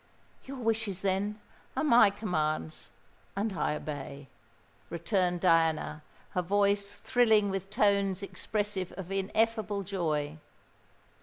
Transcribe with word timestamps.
"Your 0.45 0.57
wishes, 0.57 1.03
then, 1.03 1.39
are 1.77 1.83
my 1.83 2.09
commands—and 2.09 3.53
I 3.53 3.75
obey," 3.75 4.29
returned 4.89 5.41
Diana, 5.41 6.01
her 6.31 6.41
voice 6.41 6.99
thrilling 6.99 7.51
with 7.51 7.69
tones 7.69 8.23
expressive 8.23 8.91
of 8.93 9.11
ineffable 9.11 9.83
joy. 9.83 10.37